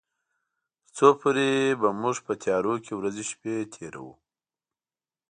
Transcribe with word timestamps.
تر 0.87 0.91
څو 0.95 1.07
پورې 1.19 1.49
به 1.81 1.89
موږ 2.01 2.15
په 2.25 2.33
تيارو 2.43 2.75
کې 2.85 2.93
ورځې 2.95 3.23
شپې 3.31 3.55
تيروي. 3.73 4.13